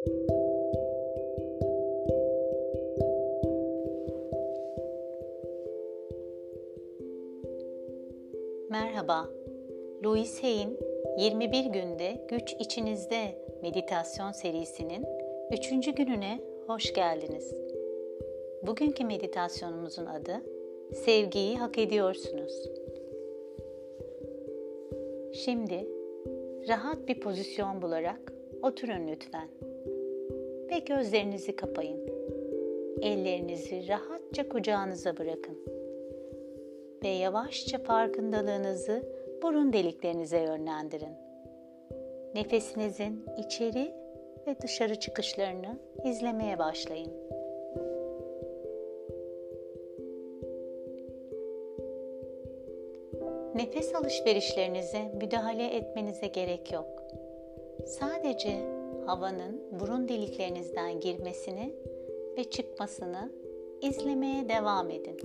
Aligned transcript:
Merhaba. 0.00 0.14
Louis 10.04 10.42
Hay'in 10.42 10.78
21 11.18 11.64
günde 11.64 12.26
güç 12.28 12.56
içinizde 12.58 13.44
meditasyon 13.62 14.32
serisinin 14.32 15.06
3. 15.52 15.94
gününe 15.94 16.40
hoş 16.66 16.92
geldiniz. 16.92 17.54
Bugünkü 18.62 19.04
meditasyonumuzun 19.04 20.06
adı 20.06 20.42
Sevgiyi 20.94 21.58
hak 21.58 21.78
ediyorsunuz. 21.78 22.70
Şimdi 25.32 25.86
rahat 26.68 27.08
bir 27.08 27.20
pozisyon 27.20 27.82
bularak 27.82 28.32
oturun 28.62 29.08
lütfen. 29.08 29.48
Gözlerinizi 30.86 31.56
kapayın. 31.56 32.00
Ellerinizi 33.02 33.88
rahatça 33.88 34.48
kucağınıza 34.48 35.16
bırakın. 35.16 35.58
Ve 37.04 37.08
yavaşça 37.08 37.78
farkındalığınızı 37.78 39.02
burun 39.42 39.72
deliklerinize 39.72 40.38
yönlendirin. 40.38 41.14
Nefesinizin 42.34 43.24
içeri 43.38 43.92
ve 44.46 44.60
dışarı 44.62 44.94
çıkışlarını 44.94 45.78
izlemeye 46.04 46.58
başlayın. 46.58 47.12
Nefes 53.54 53.94
alışverişlerinize 53.94 55.12
müdahale 55.20 55.66
etmenize 55.66 56.26
gerek 56.26 56.72
yok. 56.72 57.02
Sadece 57.86 58.79
havanın 59.06 59.62
burun 59.80 60.08
deliklerinizden 60.08 61.00
girmesini 61.00 61.74
ve 62.36 62.44
çıkmasını 62.44 63.32
izlemeye 63.82 64.48
devam 64.48 64.90
edin. 64.90 65.16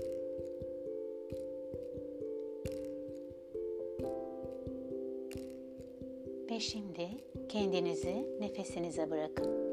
Ve 6.52 6.59
şimdi 6.59 7.09
kendinizi 7.49 8.39
nefesinize 8.39 9.11
bırakın. 9.11 9.66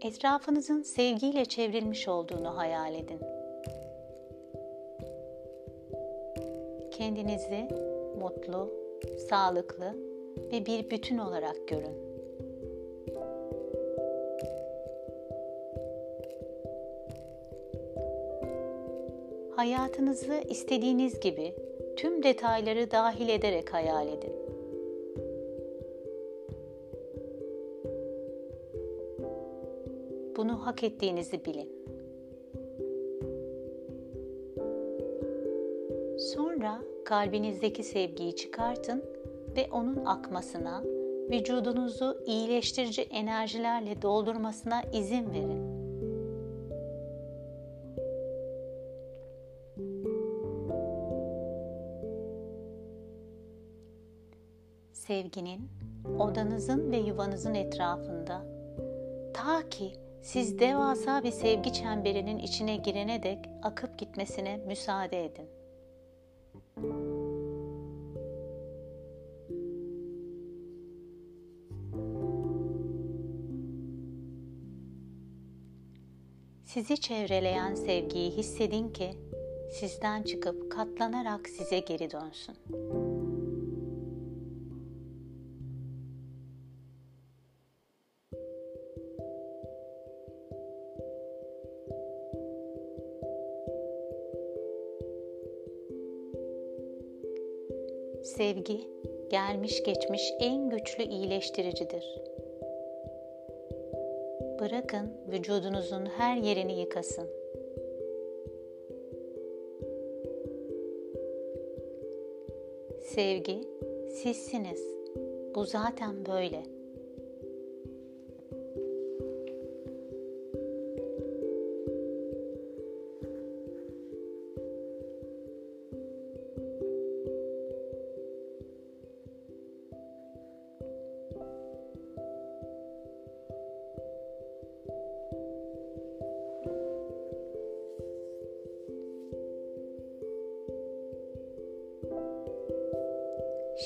Etrafınızın 0.00 0.82
sevgiyle 0.82 1.44
çevrilmiş 1.44 2.08
olduğunu 2.08 2.56
hayal 2.56 2.94
edin. 2.94 3.35
Kendinizi 6.96 7.68
mutlu, 8.18 8.70
sağlıklı 9.28 9.96
ve 10.52 10.66
bir 10.66 10.90
bütün 10.90 11.18
olarak 11.18 11.68
görün. 11.68 11.96
Hayatınızı 19.56 20.34
istediğiniz 20.48 21.20
gibi 21.20 21.54
tüm 21.96 22.22
detayları 22.22 22.90
dahil 22.90 23.28
ederek 23.28 23.74
hayal 23.74 24.08
edin. 24.08 24.32
Bunu 30.36 30.66
hak 30.66 30.84
ettiğinizi 30.84 31.44
bilin. 31.44 31.85
Sonra 36.36 36.82
kalbinizdeki 37.04 37.82
sevgiyi 37.82 38.36
çıkartın 38.36 39.04
ve 39.56 39.68
onun 39.72 40.04
akmasına, 40.04 40.82
vücudunuzu 41.30 42.22
iyileştirici 42.26 43.02
enerjilerle 43.02 44.02
doldurmasına 44.02 44.82
izin 44.82 45.32
verin. 45.32 45.76
Sevginin 54.92 55.70
odanızın 56.18 56.92
ve 56.92 56.96
yuvanızın 56.96 57.54
etrafında 57.54 58.42
ta 59.34 59.68
ki 59.68 59.92
siz 60.22 60.58
devasa 60.58 61.24
bir 61.24 61.30
sevgi 61.30 61.72
çemberinin 61.72 62.38
içine 62.38 62.76
girene 62.76 63.22
dek 63.22 63.38
akıp 63.62 63.98
gitmesine 63.98 64.56
müsaade 64.56 65.24
edin. 65.24 65.55
Sizi 76.64 77.00
çevreleyen 77.00 77.74
sevgiyi 77.74 78.30
hissedin 78.30 78.88
ki 78.88 79.10
sizden 79.70 80.22
çıkıp 80.22 80.72
katlanarak 80.72 81.48
size 81.48 81.78
geri 81.78 82.10
dönsün. 82.10 82.56
Sevgi, 98.26 98.80
gelmiş 99.30 99.82
geçmiş 99.82 100.32
en 100.40 100.70
güçlü 100.70 101.04
iyileştiricidir. 101.04 102.22
Bırakın 104.60 105.12
vücudunuzun 105.28 106.06
her 106.06 106.36
yerini 106.36 106.80
yıkasın. 106.80 107.28
Sevgi, 113.02 113.60
sizsiniz. 114.10 114.80
Bu 115.54 115.64
zaten 115.64 116.26
böyle.'' 116.26 116.75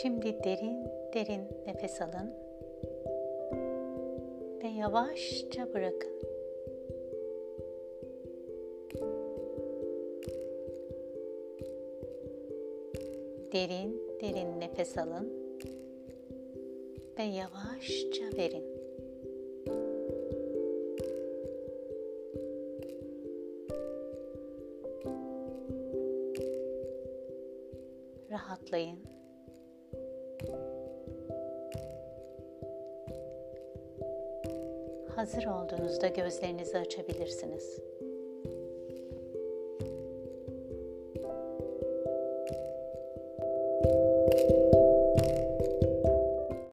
Şimdi 0.03 0.45
derin 0.45 0.85
derin 1.15 1.43
nefes 1.67 2.03
alın 2.03 2.35
ve 4.63 4.69
yavaşça 4.69 5.75
bırakın. 5.75 6.11
Derin 13.53 14.03
derin 14.21 14.61
nefes 14.61 14.99
alın 14.99 15.33
ve 17.19 17.23
yavaşça 17.23 18.25
verin. 18.37 18.65
Rahatlayın. 28.31 29.20
Hazır 35.17 35.45
olduğunuzda 35.45 36.09
gözlerinizi 36.09 36.79
açabilirsiniz. 36.79 37.81